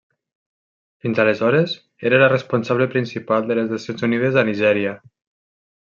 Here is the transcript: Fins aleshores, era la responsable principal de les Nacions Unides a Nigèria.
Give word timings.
Fins 1.05 1.19
aleshores, 1.23 1.75
era 2.11 2.21
la 2.25 2.31
responsable 2.35 2.89
principal 2.97 3.47
de 3.51 3.59
les 3.61 3.71
Nacions 3.77 4.09
Unides 4.11 4.45
a 4.45 4.49
Nigèria. 4.53 4.97